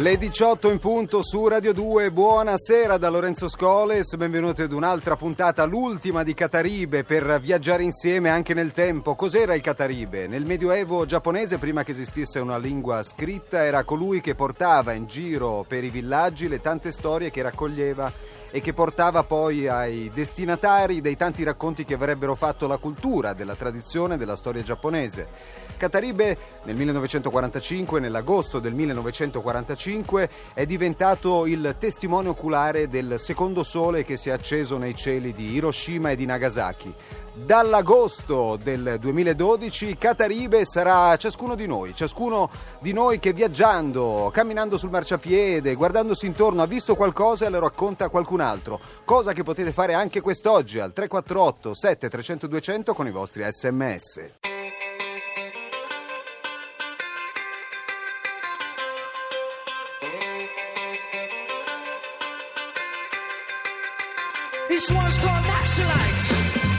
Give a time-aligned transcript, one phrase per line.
[0.00, 5.66] Le 18 in punto su Radio 2, buonasera da Lorenzo Scoles, benvenuti ad un'altra puntata,
[5.66, 9.14] l'ultima di Cataribe per viaggiare insieme anche nel tempo.
[9.14, 10.26] Cos'era il Cataribe?
[10.26, 15.66] Nel Medioevo giapponese, prima che esistesse una lingua scritta, era colui che portava in giro
[15.68, 18.10] per i villaggi le tante storie che raccoglieva
[18.50, 23.54] e che portava poi ai destinatari dei tanti racconti che avrebbero fatto la cultura, della
[23.54, 25.28] tradizione, della storia giapponese.
[25.76, 34.16] Cataribe nel 1945, nell'agosto del 1945, è diventato il testimone oculare del secondo sole che
[34.16, 36.94] si è acceso nei cieli di Hiroshima e di Nagasaki.
[37.44, 44.90] Dall'agosto del 2012 Cataribe sarà ciascuno di noi, ciascuno di noi che viaggiando, camminando sul
[44.90, 49.72] marciapiede, guardandosi intorno ha visto qualcosa e lo racconta a qualcun altro, cosa che potete
[49.72, 54.20] fare anche quest'oggi al 348 7300 200 con i vostri sms.
[64.68, 66.69] This one's called Maxilites.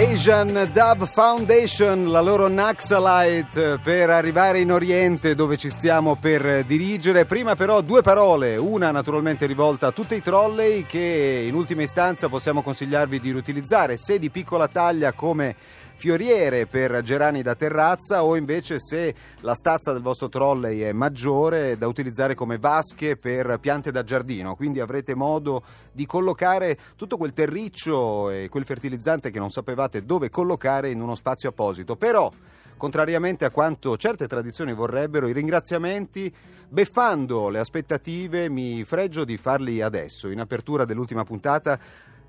[0.00, 7.26] Asian Dub Foundation, la loro Naxalite per arrivare in Oriente dove ci stiamo per dirigere.
[7.26, 12.30] Prima però due parole, una naturalmente rivolta a tutti i trolley che in ultima istanza
[12.30, 15.54] possiamo consigliarvi di riutilizzare, se di piccola taglia come
[16.00, 21.76] fioriere per gerani da terrazza o invece se la stazza del vostro trolley è maggiore
[21.76, 25.62] da utilizzare come vasche per piante da giardino, quindi avrete modo
[25.92, 31.14] di collocare tutto quel terriccio e quel fertilizzante che non sapevate dove collocare in uno
[31.14, 31.96] spazio apposito.
[31.96, 32.30] Però
[32.78, 36.34] contrariamente a quanto certe tradizioni vorrebbero, i ringraziamenti,
[36.66, 41.78] beffando le aspettative, mi fregio di farli adesso, in apertura dell'ultima puntata,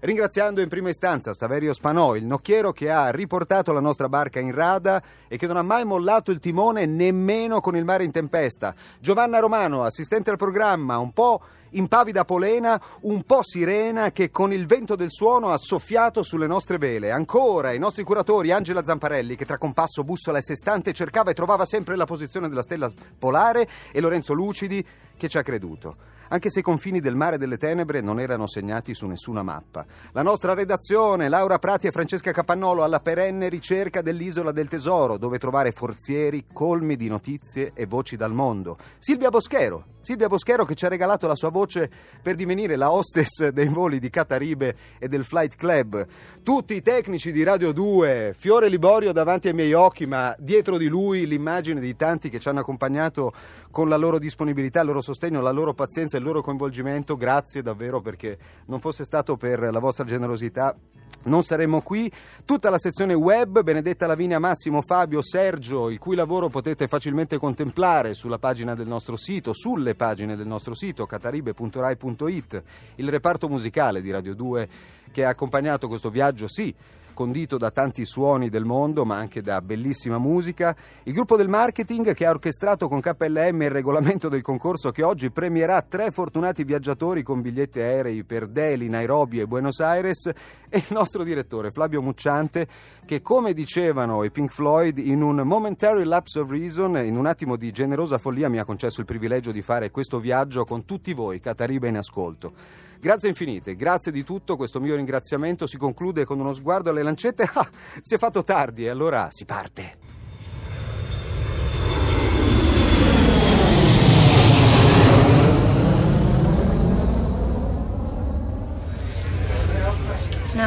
[0.03, 4.51] Ringraziando in prima istanza Staverio Spanò, il nocchiero che ha riportato la nostra barca in
[4.51, 8.73] rada e che non ha mai mollato il timone nemmeno con il mare in tempesta.
[8.99, 14.65] Giovanna Romano, assistente al programma, un po' impavida polena, un po' sirena che con il
[14.65, 17.11] vento del suono ha soffiato sulle nostre vele.
[17.11, 21.65] Ancora i nostri curatori Angela Zamparelli che tra compasso, bussola e sestante cercava e trovava
[21.65, 24.83] sempre la posizione della stella polare e Lorenzo Lucidi
[25.21, 25.95] che ci ha creduto
[26.33, 29.85] anche se i confini del mare delle tenebre non erano segnati su nessuna mappa.
[30.13, 35.37] La nostra redazione, Laura Prati e Francesca Capannolo, alla perenne ricerca dell'isola del tesoro, dove
[35.37, 38.77] trovare forzieri colmi di notizie e voci dal mondo.
[38.97, 41.89] Silvia Boschero, Silvia Boschero che ci ha regalato la sua voce
[42.21, 46.07] per divenire la hostess dei voli di Cataribe e del Flight Club.
[46.41, 50.87] Tutti i tecnici di Radio 2, Fiore Liborio davanti ai miei occhi, ma dietro di
[50.87, 53.33] lui l'immagine di tanti che ci hanno accompagnato
[53.69, 55.10] con la loro disponibilità, il loro sostegno,
[55.41, 57.15] la loro pazienza il loro coinvolgimento.
[57.15, 60.75] Grazie davvero perché non fosse stato per la vostra generosità
[61.23, 62.11] non saremmo qui.
[62.45, 68.13] Tutta la sezione web, Benedetta Lavinia, Massimo, Fabio, Sergio, il cui lavoro potete facilmente contemplare
[68.13, 72.63] sulla pagina del nostro sito, sulle pagine del nostro sito, cataribe.rai.it,
[72.95, 74.69] il reparto musicale di Radio 2
[75.11, 76.73] che ha accompagnato questo viaggio, sì,
[77.13, 80.75] condito da tanti suoni del mondo, ma anche da bellissima musica.
[81.03, 85.31] Il gruppo del marketing che ha orchestrato con KLM il regolamento del concorso che oggi
[85.31, 90.25] premierà tre fortunati viaggiatori con biglietti aerei per Delhi, Nairobi e Buenos Aires
[90.69, 92.67] e il nostro direttore Flavio Mucciante
[93.05, 97.55] che come dicevano i Pink Floyd in un momentary lapse of reason, in un attimo
[97.55, 101.39] di generosa follia mi ha concesso il privilegio di fare questo viaggio con tutti voi,
[101.39, 102.53] Catariba in ascolto.
[103.01, 107.49] Grazie infinite, grazie di tutto, questo mio ringraziamento si conclude con uno sguardo alle lancette.
[107.51, 107.67] Ah,
[107.99, 110.00] si è fatto tardi allora si parte.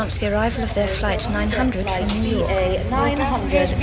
[0.04, 2.90] Announced the arrival of their flight 900 from New York.
[2.90, 3.76] 900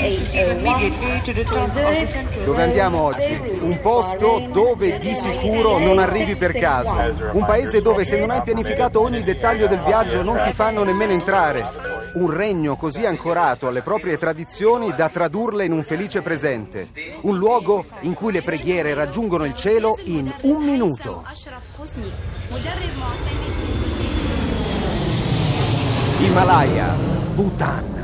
[2.43, 3.33] Dove andiamo oggi?
[3.33, 6.95] Un posto dove di sicuro non arrivi per caso.
[7.33, 11.11] Un paese dove se non hai pianificato ogni dettaglio del viaggio non ti fanno nemmeno
[11.11, 11.89] entrare.
[12.13, 16.89] Un regno così ancorato alle proprie tradizioni da tradurle in un felice presente.
[17.21, 21.23] Un luogo in cui le preghiere raggiungono il cielo in un minuto.
[26.21, 26.93] Himalaya,
[27.33, 28.00] Bhutan.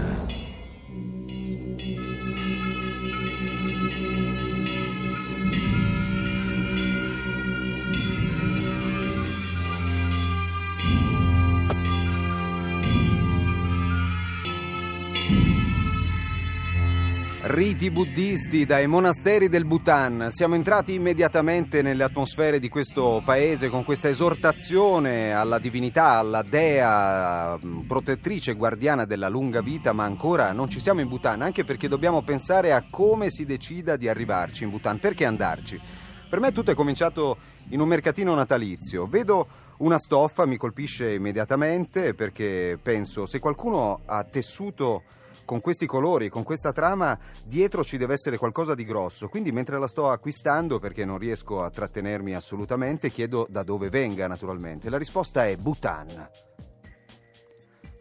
[17.39, 20.29] Riti buddisti dai monasteri del Bhutan.
[20.31, 27.55] Siamo entrati immediatamente nelle atmosfere di questo paese con questa esortazione alla divinità, alla dea
[27.55, 31.87] mh, protettrice, guardiana della lunga vita, ma ancora non ci siamo in Bhutan, anche perché
[31.87, 34.97] dobbiamo pensare a come si decida di arrivarci in Bhutan.
[34.97, 35.79] Perché andarci?
[36.27, 37.37] Per me tutto è cominciato
[37.69, 39.05] in un mercatino natalizio.
[39.05, 39.47] Vedo
[39.77, 45.03] una stoffa, mi colpisce immediatamente perché penso se qualcuno ha tessuto
[45.47, 49.29] con questi colori, con questa trama, dietro ci deve essere qualcosa di grosso.
[49.29, 54.27] Quindi mentre la sto acquistando, perché non riesco a trattenermi assolutamente, chiedo da dove venga
[54.27, 54.89] naturalmente.
[54.89, 56.29] La risposta è Bhutan.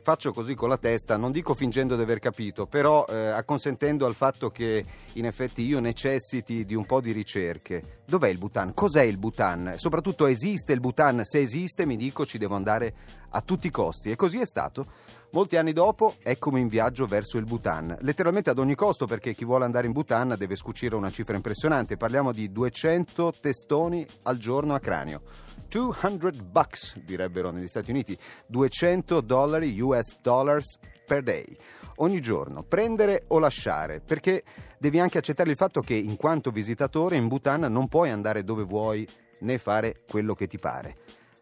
[0.03, 4.15] Faccio così con la testa, non dico fingendo di aver capito, però eh, acconsentendo al
[4.15, 7.96] fatto che in effetti io necessiti di un po' di ricerche.
[8.09, 8.73] Dov'è il Bhutan?
[8.73, 9.75] Cos'è il Bhutan?
[9.79, 11.25] Soprattutto esiste il Bhutan?
[11.25, 12.95] Se esiste mi dico ci devo andare
[13.31, 14.13] a tutti i costi.
[14.13, 14.87] E così è stato.
[15.33, 17.97] Molti anni dopo, eccomi in viaggio verso il Bhutan.
[18.03, 21.97] Letteralmente ad ogni costo, perché chi vuole andare in Bhutan deve scucire una cifra impressionante.
[21.97, 25.23] Parliamo di 200 testoni al giorno a cranio.
[25.69, 28.17] 200 bucks, direbbero negli Stati Uniti.
[28.47, 31.57] 200 dollari US dollars per day.
[31.97, 34.45] Ogni giorno, prendere o lasciare, perché
[34.79, 38.65] devi anche accettare il fatto che in quanto visitatore in Bhutan non puoi andare dove
[38.65, 39.09] vuoi
[39.41, 40.97] né fare quello che ti pare.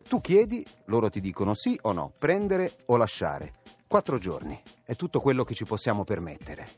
[0.08, 3.54] Tu chiedi, loro ti dicono sì o no, prendere o lasciare.
[3.86, 4.60] Quattro giorni.
[4.84, 6.68] È tutto quello che ci possiamo permettere.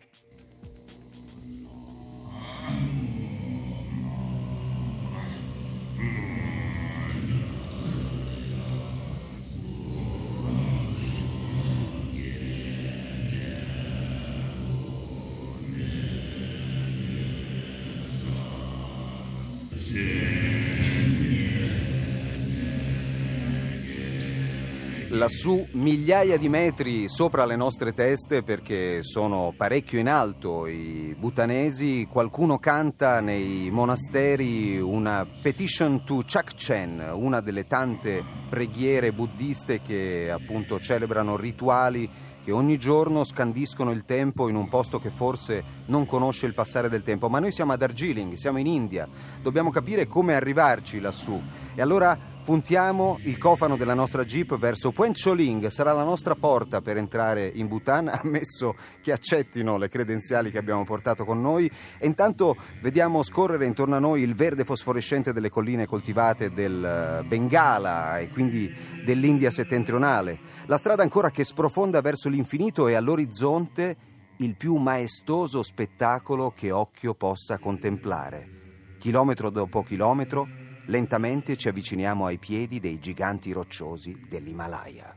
[25.27, 32.07] Lassù migliaia di metri sopra le nostre teste perché sono parecchio in alto i butanesi,
[32.09, 40.79] qualcuno canta nei monasteri una petition to Chakchen, una delle tante preghiere buddiste che appunto
[40.79, 42.09] celebrano rituali
[42.45, 46.89] che ogni giorno scandiscono il tempo in un posto che forse non conosce il passare
[46.89, 47.29] del tempo.
[47.29, 49.09] Ma noi siamo a Darjeeling, siamo in India,
[49.43, 51.43] dobbiamo capire come arrivarci lassù.
[51.75, 56.81] E allora puntiamo il cofano della nostra Jeep verso Point Choling, sarà la nostra porta
[56.81, 61.69] per entrare in Bhutan, ammesso che accettino le credenziali che abbiamo portato con noi.
[61.99, 68.21] E intanto vediamo scorrere intorno a noi il verde fosforescente delle colline coltivate del Bengala
[68.21, 68.73] e quindi
[69.05, 70.39] dell'India settentrionale.
[70.67, 73.97] La strada ancora che sprofonda verso l'infinito e all'orizzonte
[74.37, 78.95] il più maestoso spettacolo che occhio possa contemplare.
[78.99, 80.47] Chilometro dopo chilometro,
[80.87, 85.15] lentamente ci avviciniamo ai piedi dei giganti rocciosi dell'Himalaya.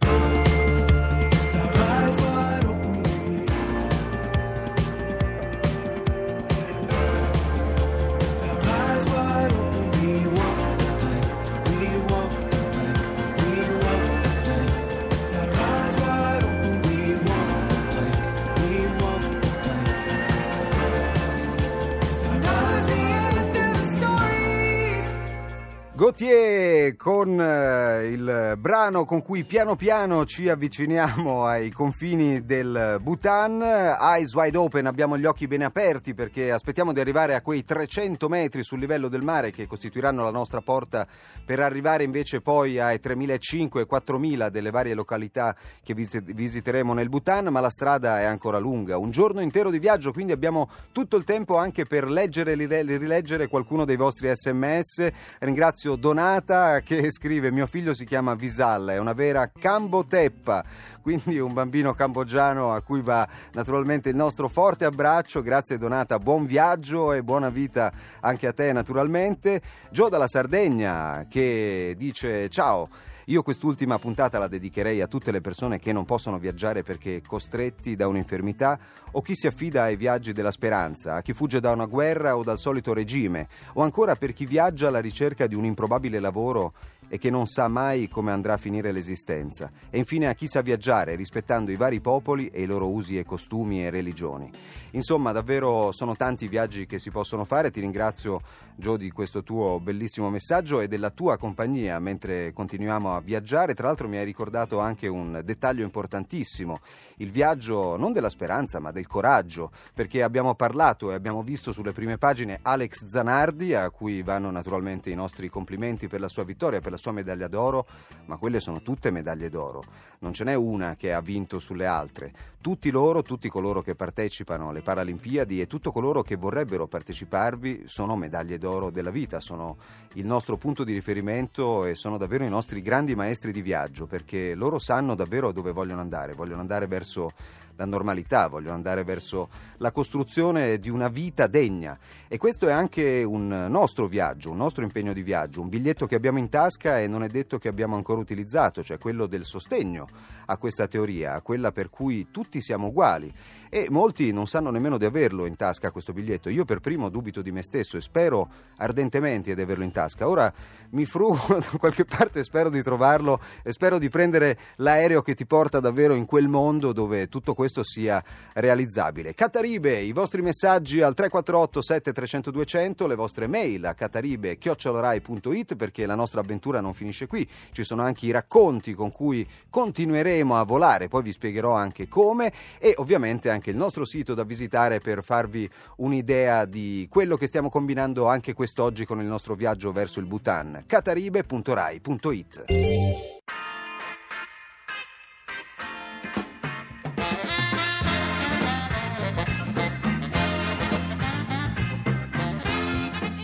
[26.20, 33.62] Gautier con eh, il brano con cui piano piano ci avviciniamo ai confini del Bhutan.
[33.62, 38.28] Eyes wide open, abbiamo gli occhi bene aperti perché aspettiamo di arrivare a quei 300
[38.28, 41.08] metri sul livello del mare che costituiranno la nostra porta
[41.46, 47.08] per arrivare invece poi ai 3.500 e 4.000 delle varie località che visit- visiteremo nel
[47.08, 48.98] Bhutan, ma la strada è ancora lunga.
[48.98, 53.48] Un giorno intero di viaggio, quindi abbiamo tutto il tempo anche per leggere e rileggere
[53.48, 55.08] qualcuno dei vostri sms.
[55.40, 60.64] Ringrazio Donata che scrive: Mio figlio si chiama Visal, è una vera camboteppa,
[61.04, 65.44] quindi un bambino cambogiano a cui va naturalmente il nostro forte abbraccio.
[65.44, 69.62] Grazie Donata, buon viaggio e buona vita anche a te naturalmente.
[69.92, 72.90] Gio dalla Sardegna che dice: Ciao.
[73.30, 77.96] Io quest'ultima puntata la dedicherei a tutte le persone che non possono viaggiare perché costretti
[77.96, 78.80] da un'infermità
[79.12, 82.42] o chi si affida ai viaggi della speranza, a chi fugge da una guerra o
[82.42, 86.74] dal solito regime, o ancora per chi viaggia alla ricerca di un improbabile lavoro
[87.08, 90.62] e che non sa mai come andrà a finire l'esistenza, e infine a chi sa
[90.62, 94.50] viaggiare rispettando i vari popoli e i loro usi e costumi e religioni.
[94.92, 97.70] Insomma, davvero sono tanti i viaggi che si possono fare.
[97.72, 98.42] Ti ringrazio,
[98.80, 103.74] Gio, di questo tuo bellissimo messaggio e della tua compagnia mentre continuiamo a viaggiare.
[103.74, 106.80] Tra l'altro mi hai ricordato anche un dettaglio importantissimo,
[107.18, 111.92] il viaggio non della speranza ma del coraggio, perché abbiamo parlato e abbiamo visto sulle
[111.92, 116.80] prime pagine Alex Zanardi, a cui vanno naturalmente i nostri complimenti per la sua vittoria,
[116.80, 117.86] per la sua medaglia d'oro,
[118.28, 119.84] ma quelle sono tutte medaglie d'oro.
[120.22, 122.34] Non ce n'è una che ha vinto sulle altre.
[122.60, 128.18] Tutti loro, tutti coloro che partecipano alle Paralimpiadi e tutti coloro che vorrebbero parteciparvi sono
[128.18, 129.78] medaglie d'oro della vita, sono
[130.16, 134.56] il nostro punto di riferimento e sono davvero i nostri grandi maestri di viaggio perché
[134.56, 137.32] loro sanno davvero dove vogliono andare, vogliono andare verso
[137.80, 139.48] la normalità, vogliono andare verso
[139.78, 141.98] la costruzione di una vita degna
[142.28, 146.16] e questo è anche un nostro viaggio, un nostro impegno di viaggio, un biglietto che
[146.16, 150.08] abbiamo in tasca e non è detto che abbiamo ancora utilizzato, cioè quello del sostegno
[150.46, 153.32] a questa teoria, a quella per cui tutti siamo uguali
[153.70, 156.50] e molti non sanno nemmeno di averlo in tasca questo biglietto.
[156.50, 160.28] Io per primo dubito di me stesso e spero ardentemente di averlo in tasca.
[160.28, 160.52] Ora
[160.92, 165.46] mi frugo da qualche parte, spero di trovarlo e spero di prendere l'aereo che ti
[165.46, 168.24] porta davvero in quel mondo dove tutto questo sia
[168.54, 169.36] realizzabile.
[169.36, 176.16] Cataribe, i vostri messaggi al 348 7300 200, le vostre mail a cataribe@chiocciolorai.it perché la
[176.16, 177.48] nostra avventura non finisce qui.
[177.72, 182.52] Ci sono anche i racconti con cui continueremo a volare, poi vi spiegherò anche come
[182.80, 187.46] e ovviamente anche anche il nostro sito da visitare per farvi un'idea di quello che
[187.48, 190.86] stiamo combinando anche quest'oggi con il nostro viaggio verso il Bhutan.
[190.88, 192.64] cataribe.rai.it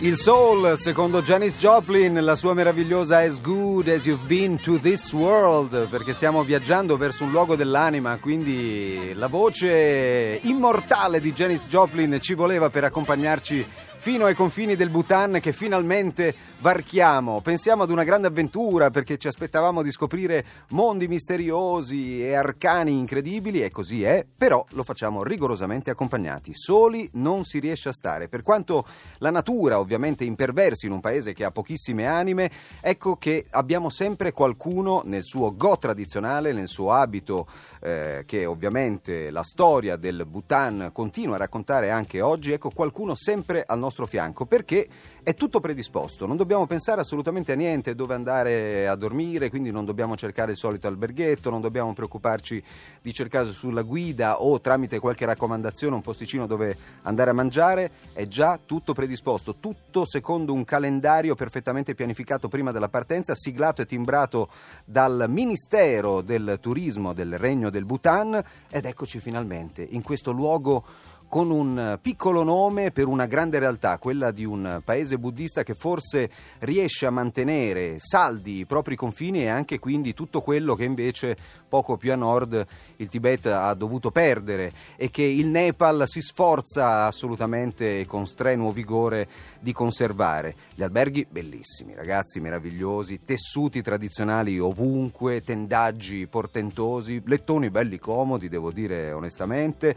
[0.06, 5.12] Il soul, secondo Janis Joplin, la sua meravigliosa As Good As You've Been to This
[5.14, 12.20] World, perché stiamo viaggiando verso un luogo dell'anima, quindi la voce immortale di Janis Joplin
[12.22, 13.68] ci voleva per accompagnarci
[14.06, 17.42] fino ai confini del Bhutan che finalmente varchiamo.
[17.42, 23.64] Pensiamo ad una grande avventura perché ci aspettavamo di scoprire mondi misteriosi e arcani incredibili
[23.64, 26.52] e così è, però lo facciamo rigorosamente accompagnati.
[26.54, 28.28] Soli non si riesce a stare.
[28.28, 28.86] Per quanto
[29.18, 34.34] la natura ovviamente imperversi in un paese che ha pochissime anime, ecco che abbiamo sempre
[34.34, 37.48] qualcuno nel suo go tradizionale, nel suo abito
[37.82, 43.64] eh, che ovviamente la storia del Bhutan continua a raccontare anche oggi, ecco qualcuno sempre
[43.66, 44.88] al nostro nostro fianco perché
[45.24, 49.86] è tutto predisposto, non dobbiamo pensare assolutamente a niente dove andare a dormire, quindi non
[49.86, 52.62] dobbiamo cercare il solito alberghetto, non dobbiamo preoccuparci
[53.02, 58.28] di cercare sulla guida o tramite qualche raccomandazione un posticino dove andare a mangiare, è
[58.28, 64.50] già tutto predisposto, tutto secondo un calendario perfettamente pianificato prima della partenza, siglato e timbrato
[64.84, 68.44] dal Ministero del Turismo del Regno del Bhutan.
[68.70, 70.84] Ed eccoci finalmente in questo luogo
[71.28, 76.30] con un piccolo nome per una grande realtà, quella di un paese buddista che forse
[76.60, 81.36] riesce a mantenere saldi i propri confini e anche quindi tutto quello che invece
[81.68, 82.66] poco più a nord
[82.98, 89.28] il Tibet ha dovuto perdere e che il Nepal si sforza assolutamente con strenuo vigore
[89.60, 90.56] di conservare.
[90.74, 99.12] Gli alberghi bellissimi, ragazzi meravigliosi, tessuti tradizionali ovunque, tendaggi portentosi, lettoni belli comodi, devo dire
[99.12, 99.96] onestamente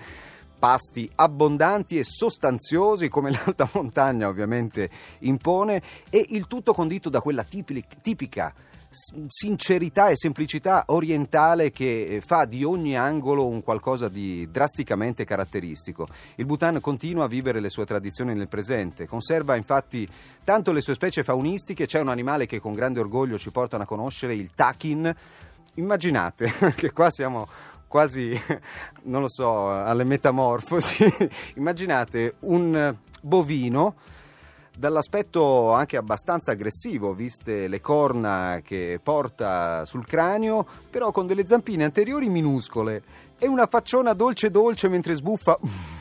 [0.58, 7.44] pasti abbondanti e sostanziosi come l'alta montagna ovviamente impone e il tutto condito da quella
[7.44, 8.52] tipica
[8.90, 16.06] sincerità e semplicità orientale che eh, fa di ogni angolo un qualcosa di drasticamente caratteristico.
[16.36, 20.08] Il Bhutan continua a vivere le sue tradizioni nel presente, conserva infatti
[20.42, 23.86] tanto le sue specie faunistiche, c'è un animale che con grande orgoglio ci portano a
[23.86, 25.14] conoscere, il takin.
[25.74, 27.46] Immaginate che qua siamo
[27.88, 28.38] quasi,
[29.04, 31.04] non lo so, alle metamorfosi.
[31.56, 33.94] Immaginate un bovino
[34.78, 41.82] dall'aspetto anche abbastanza aggressivo, viste le corna che porta sul cranio, però con delle zampine
[41.82, 43.02] anteriori minuscole
[43.40, 45.58] e una facciona dolce dolce mentre sbuffa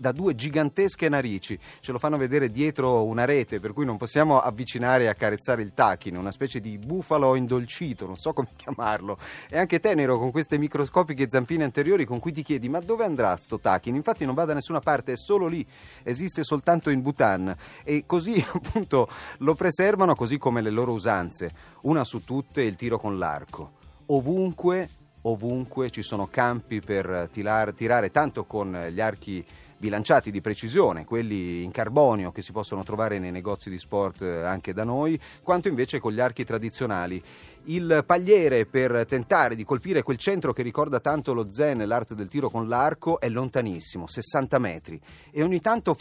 [0.00, 1.58] da due gigantesche narici.
[1.80, 5.74] Ce lo fanno vedere dietro una rete, per cui non possiamo avvicinare e accarezzare il
[5.74, 9.18] tachine, una specie di bufalo indolcito, non so come chiamarlo.
[9.48, 13.36] È anche tenero con queste microscopiche zampine anteriori con cui ti chiedi ma dove andrà
[13.36, 13.96] sto tachine?
[13.96, 15.64] Infatti non va da nessuna parte, è solo lì,
[16.02, 17.54] esiste soltanto in Bhutan
[17.84, 21.50] e così appunto lo preservano così come le loro usanze.
[21.82, 23.72] Una su tutte il tiro con l'arco.
[24.06, 24.88] Ovunque,
[25.22, 29.44] ovunque ci sono campi per tirar- tirare tanto con gli archi
[29.80, 34.44] bilanciati di precisione, quelli in carbonio che si possono trovare nei negozi di sport eh,
[34.44, 37.20] anche da noi, quanto invece con gli archi tradizionali.
[37.64, 42.28] Il pagliere per tentare di colpire quel centro che ricorda tanto lo zen, l'arte del
[42.28, 45.96] tiro con l'arco, è lontanissimo, 60 metri, e ogni tanto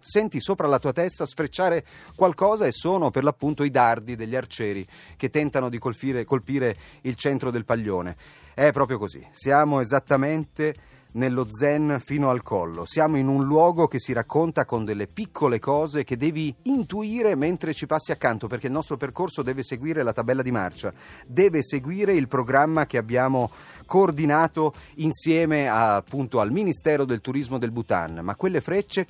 [0.00, 1.84] senti sopra la tua testa sfrecciare
[2.16, 4.86] qualcosa e sono per l'appunto i dardi degli arcieri
[5.16, 8.16] che tentano di colpire, colpire il centro del paglione.
[8.54, 10.74] È proprio così, siamo esattamente
[11.16, 12.84] nello zen fino al collo.
[12.86, 17.74] Siamo in un luogo che si racconta con delle piccole cose che devi intuire mentre
[17.74, 20.92] ci passi accanto, perché il nostro percorso deve seguire la tabella di marcia,
[21.26, 23.50] deve seguire il programma che abbiamo
[23.86, 28.20] coordinato insieme a, appunto al Ministero del Turismo del Bhutan.
[28.22, 29.06] Ma quelle frecce,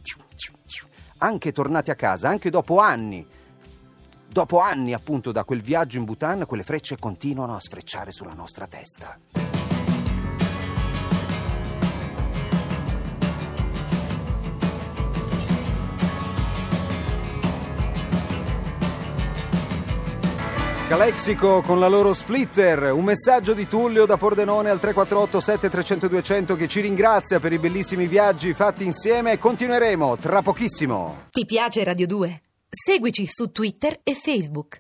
[1.19, 3.27] anche tornate a casa, anche dopo anni,
[4.29, 8.67] dopo anni appunto da quel viaggio in Bhutan, quelle frecce continuano a sfrecciare sulla nostra
[8.67, 9.46] testa.
[20.87, 26.55] Calexico con la loro splitter, un messaggio di Tullio da Pordenone al 348 7300 200
[26.55, 31.25] che ci ringrazia per i bellissimi viaggi fatti insieme continueremo tra pochissimo.
[31.31, 32.43] Ti piace Radio 2?
[32.69, 34.75] Seguici su Twitter e Facebook.